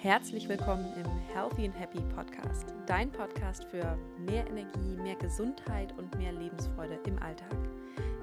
[0.00, 6.16] Herzlich willkommen im Healthy and Happy Podcast, dein Podcast für mehr Energie, mehr Gesundheit und
[6.16, 7.56] mehr Lebensfreude im Alltag.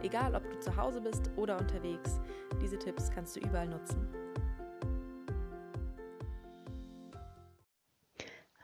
[0.02, 2.22] Egal, ob du zu Hause bist oder unterwegs,
[2.62, 4.08] diese Tipps kannst du überall nutzen.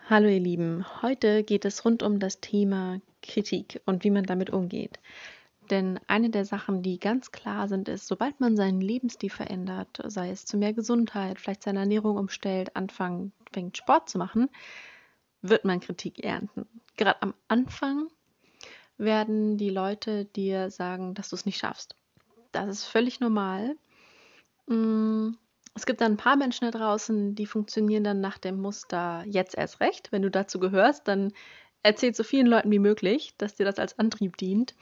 [0.09, 4.51] Hallo ihr Lieben, heute geht es rund um das Thema Kritik und wie man damit
[4.51, 4.99] umgeht.
[5.71, 10.29] Denn eine der Sachen, die ganz klar sind, ist, sobald man seinen Lebensstil verändert, sei
[10.29, 14.49] es zu mehr Gesundheit, vielleicht seine Ernährung umstellt, anfangen, fängt Sport zu machen,
[15.41, 16.67] wird man Kritik ernten.
[16.97, 18.09] Gerade am Anfang
[18.97, 21.95] werden die Leute dir sagen, dass du es nicht schaffst.
[22.51, 23.77] Das ist völlig normal.
[24.67, 25.29] Mm,
[25.73, 29.57] es gibt dann ein paar Menschen da draußen, die funktionieren dann nach dem Muster jetzt
[29.57, 30.11] erst recht.
[30.11, 31.31] Wenn du dazu gehörst, dann
[31.81, 34.75] erzähl so vielen Leuten wie möglich, dass dir das als Antrieb dient.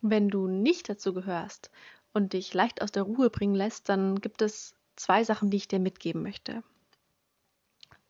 [0.00, 1.70] Wenn du nicht dazu gehörst
[2.12, 5.68] und dich leicht aus der Ruhe bringen lässt, dann gibt es zwei Sachen, die ich
[5.68, 6.62] dir mitgeben möchte.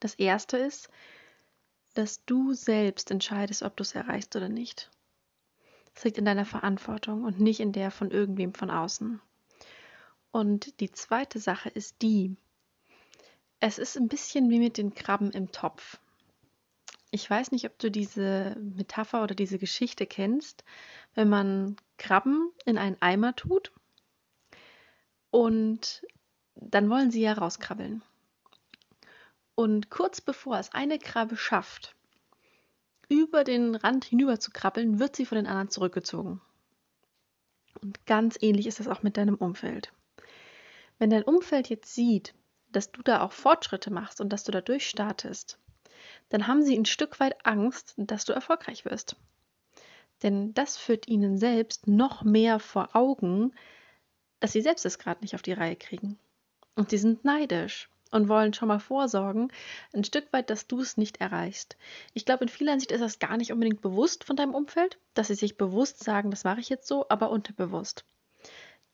[0.00, 0.88] Das erste ist,
[1.94, 4.90] dass du selbst entscheidest, ob du es erreichst oder nicht.
[5.94, 9.20] Das liegt in deiner Verantwortung und nicht in der von irgendwem von außen.
[10.30, 12.36] Und die zweite Sache ist die,
[13.60, 15.98] es ist ein bisschen wie mit den Krabben im Topf.
[17.10, 20.62] Ich weiß nicht, ob du diese Metapher oder diese Geschichte kennst,
[21.14, 23.72] wenn man Krabben in einen Eimer tut
[25.30, 26.02] und
[26.54, 28.02] dann wollen sie ja rauskrabbeln.
[29.54, 31.96] Und kurz bevor es eine Krabbe schafft,
[33.08, 36.40] über den Rand hinüber zu krabbeln, wird sie von den anderen zurückgezogen.
[37.80, 39.92] Und ganz ähnlich ist das auch mit deinem Umfeld.
[40.98, 42.34] Wenn dein Umfeld jetzt sieht,
[42.70, 45.58] dass du da auch Fortschritte machst und dass du da durchstartest,
[46.28, 49.16] dann haben sie ein Stück weit Angst, dass du erfolgreich wirst.
[50.22, 53.54] Denn das führt ihnen selbst noch mehr vor Augen,
[54.40, 56.18] dass sie selbst es gerade nicht auf die Reihe kriegen.
[56.74, 59.52] Und sie sind neidisch und wollen schon mal vorsorgen,
[59.92, 61.76] ein Stück weit, dass du es nicht erreichst.
[62.14, 65.28] Ich glaube, in vieler Hinsicht ist das gar nicht unbedingt bewusst von deinem Umfeld, dass
[65.28, 68.04] sie sich bewusst sagen, das mache ich jetzt so, aber unterbewusst.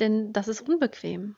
[0.00, 1.36] Denn das ist unbequem.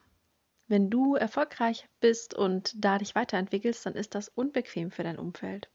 [0.67, 5.69] Wenn du erfolgreich bist und da dich weiterentwickelst, dann ist das unbequem für dein Umfeld.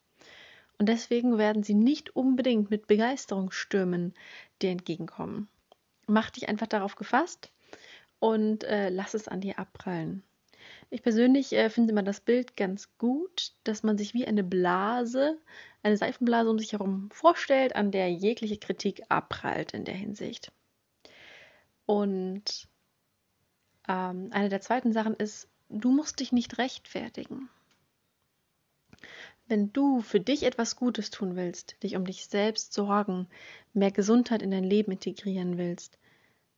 [0.83, 4.15] Und deswegen werden sie nicht unbedingt mit Begeisterungsstürmen
[4.61, 5.49] dir entgegenkommen.
[6.09, 7.53] Mach dich einfach darauf gefasst
[8.19, 10.25] und äh, lass es an dir abprallen.
[10.91, 15.39] Ich persönlich äh, finde immer das Bild ganz gut, dass man sich wie eine Blase,
[15.85, 20.51] eine Seifenblase um sich herum vorstellt, an der jegliche Kritik abprallt in der Hinsicht.
[21.87, 22.67] Und
[23.87, 27.49] ähm, eine der zweiten Sachen ist, du musst dich nicht rechtfertigen.
[29.53, 33.29] Wenn du für dich etwas Gutes tun willst, dich um dich selbst sorgen,
[33.75, 35.99] mehr Gesundheit in dein Leben integrieren willst,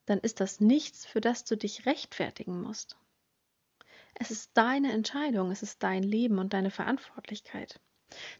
[0.06, 2.97] dann ist das nichts, für das du dich rechtfertigen musst.
[4.15, 7.81] Es ist deine Entscheidung, es ist dein Leben und deine Verantwortlichkeit.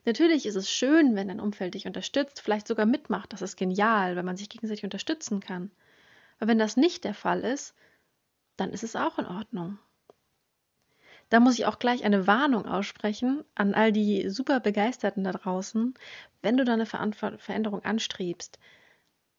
[0.05, 3.33] Natürlich ist es schön, wenn dein Umfeld dich unterstützt, vielleicht sogar mitmacht.
[3.33, 5.73] Das ist genial, wenn man sich gegenseitig unterstützen kann.
[6.39, 7.75] Aber wenn das nicht der Fall ist,
[8.57, 9.81] dann ist es auch in Ordnung.
[11.35, 15.95] Da muss ich auch gleich eine Warnung aussprechen an all die super Begeisterten da draußen.
[16.43, 18.61] Wenn du da eine Veränderung anstrebst,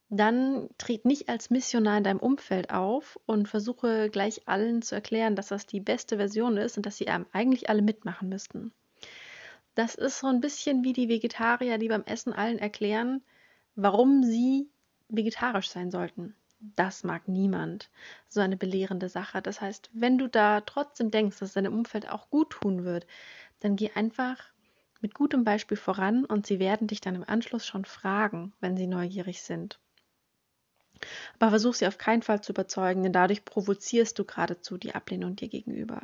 [0.10, 5.38] dann tritt nicht als Missionar in deinem Umfeld auf und versuche gleich allen zu erklären,
[5.38, 8.74] dass das die beste Version ist und dass sie eigentlich alle mitmachen müssten.
[9.76, 13.24] Das ist so ein bisschen wie die Vegetarier, die beim Essen allen erklären,
[13.76, 14.68] warum sie
[15.08, 16.36] vegetarisch sein sollten.
[16.76, 17.90] Das mag niemand.
[18.28, 19.42] So eine belehrende Sache.
[19.42, 23.06] Das heißt, wenn du da trotzdem denkst, dass es deinem Umfeld auch gut tun wird,
[23.60, 24.38] dann geh einfach
[25.02, 28.88] mit gutem Beispiel voran und sie werden dich dann im Anschluss schon fragen, wenn sie
[28.88, 29.80] neugierig sind.
[31.38, 35.36] Aber versuch sie auf keinen Fall zu überzeugen, denn dadurch provozierst du geradezu die Ablehnung
[35.36, 36.02] dir gegenüber.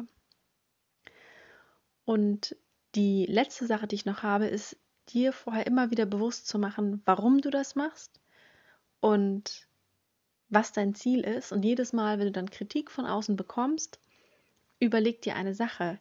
[2.05, 2.55] Und
[2.95, 4.77] die letzte Sache, die ich noch habe, ist,
[5.09, 8.19] dir vorher immer wieder bewusst zu machen, warum du das machst
[8.99, 9.67] und
[10.51, 11.51] was dein Ziel ist.
[11.51, 13.99] Und jedes Mal, wenn du dann Kritik von außen bekommst,
[14.79, 15.99] überleg dir eine Sache.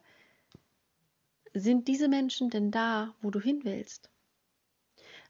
[1.53, 4.09] Sind diese Menschen denn da, wo du hin willst?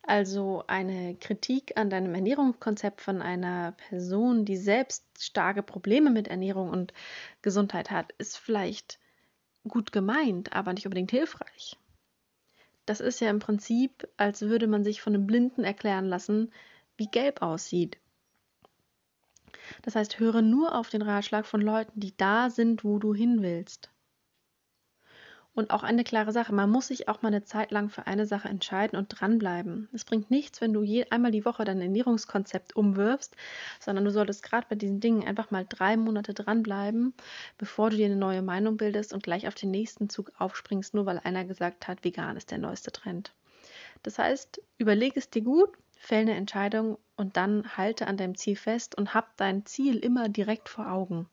[0.04, 6.70] Also eine Kritik an deinem Ernährungskonzept von einer Person, die selbst starke Probleme mit Ernährung
[6.70, 6.92] und
[7.44, 9.00] Gesundheit hat, ist vielleicht
[9.68, 11.78] gut gemeint, aber nicht unbedingt hilfreich.
[12.88, 16.52] Das ist ja im Prinzip, als würde man sich von einem Blinden erklären lassen,
[16.98, 18.01] wie gelb aussieht.
[19.82, 23.42] Das heißt, höre nur auf den Ratschlag von Leuten, die da sind, wo du hin
[23.42, 23.92] willst.
[25.54, 28.26] Und auch eine klare Sache, man muss sich auch mal eine Zeit lang für eine
[28.26, 29.90] Sache entscheiden und dranbleiben.
[29.92, 33.36] Es bringt nichts, wenn du je, einmal die Woche dein Ernährungskonzept umwirfst,
[33.80, 37.14] sondern du solltest gerade bei diesen Dingen einfach mal drei Monate dranbleiben,
[37.58, 41.06] bevor du dir eine neue Meinung bildest und gleich auf den nächsten Zug aufspringst, nur
[41.06, 43.34] weil einer gesagt hat, vegan ist der neueste Trend.
[44.04, 45.70] Das heißt, überleg es dir gut,
[46.02, 50.30] fäll eine Entscheidung und dann halte an deinem Ziel fest und hab dein Ziel immer
[50.30, 51.30] direkt vor Augen.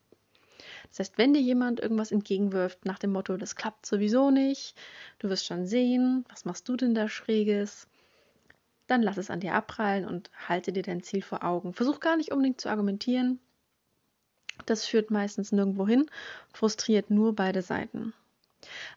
[0.89, 4.75] Das heißt, wenn dir jemand irgendwas entgegenwirft nach dem Motto, das klappt sowieso nicht,
[5.17, 7.87] du wirst schon sehen, was machst du denn da Schräges,
[8.85, 11.73] dann lass es an dir abprallen und halte dir dein Ziel vor Augen.
[11.73, 13.39] Versuch gar nicht unbedingt zu argumentieren.
[14.67, 16.05] Das führt meistens nirgendwo hin,
[16.53, 18.13] frustriert nur beide Seiten.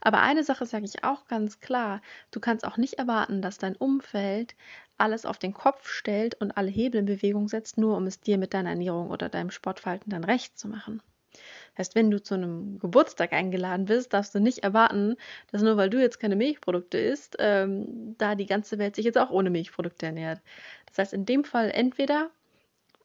[0.00, 3.76] Aber eine Sache sage ich auch ganz klar, du kannst auch nicht erwarten, dass dein
[3.76, 4.54] Umfeld
[5.02, 8.38] alles auf den Kopf stellt und alle Hebel in Bewegung setzt, nur um es dir
[8.38, 11.02] mit deiner Ernährung oder deinem Sportverhalten dann recht zu machen.
[11.76, 15.16] Heißt, wenn du zu einem Geburtstag eingeladen bist, darfst du nicht erwarten,
[15.50, 19.18] dass nur weil du jetzt keine Milchprodukte isst, ähm, da die ganze Welt sich jetzt
[19.18, 20.40] auch ohne Milchprodukte ernährt.
[20.86, 22.30] Das heißt, in dem Fall entweder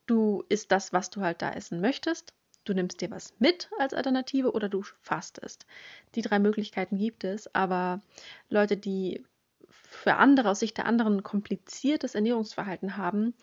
[0.05, 2.33] du isst das, was du halt da essen möchtest,
[2.65, 5.65] du nimmst dir was mit als Alternative oder du fastest.
[6.15, 8.01] Die drei Möglichkeiten gibt es, aber
[8.49, 9.23] Leute, die
[10.07, 13.33] für andere aus Sicht der anderen kompliziertes Ernährungsverhalten haben,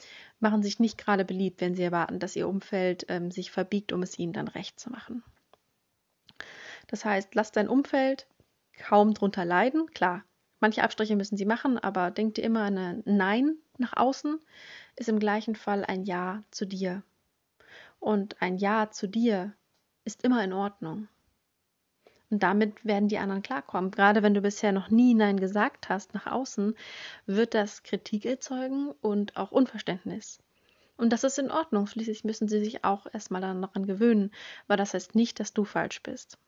[0.41, 4.03] machen sich nicht gerade beliebt, wenn sie erwarten, dass ihr Umfeld ähm, sich verbiegt, um
[4.03, 5.23] es ihnen dann recht zu machen.
[6.87, 8.27] Das heißt, lasst dein Umfeld
[8.79, 9.91] kaum drunter leiden.
[9.91, 10.25] Klar,
[10.59, 14.41] manche Abstriche müssen sie machen, aber denk dir immer ein Nein nach außen
[14.97, 17.03] ist im gleichen Fall ein Ja zu dir.
[18.01, 19.53] Und ein Ja zu dir
[20.07, 21.09] ist immer in Ordnung.
[22.31, 23.91] Und damit werden die anderen klarkommen.
[23.91, 26.75] Gerade wenn du bisher noch nie Nein gesagt hast nach außen,
[27.27, 30.39] wird das Kritik erzeugen und auch Unverständnis.
[30.97, 31.87] Und das ist in Ordnung.
[31.87, 34.31] Schließlich müssen sie sich auch erstmal daran gewöhnen.
[34.67, 36.39] Aber das heißt nicht, dass du falsch bist.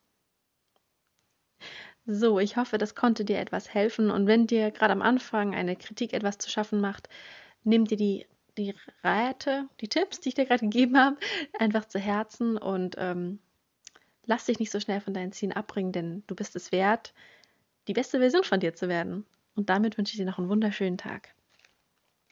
[2.07, 4.11] So, ich hoffe, das konnte dir etwas helfen.
[4.11, 7.09] Und wenn dir gerade am Anfang eine Kritik etwas zu schaffen macht,
[7.65, 8.27] nimm dir die,
[8.57, 8.75] die
[9.05, 11.17] Räte, die Tipps, die ich dir gerade gegeben habe,
[11.59, 13.41] einfach zu Herzen und ähm,
[14.27, 17.15] Lass dich nicht so schnell von deinen Zielen abbringen, denn du bist es wert,
[17.89, 19.27] die beste Version von dir zu werden.
[19.57, 21.36] Und damit wünsche ich dir noch einen wunderschönen Tag.